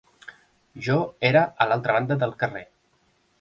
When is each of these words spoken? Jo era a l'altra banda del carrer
Jo 0.87 0.95
era 1.29 1.43
a 1.45 1.67
l'altra 1.73 1.97
banda 1.99 2.19
del 2.25 2.35
carrer 2.41 2.65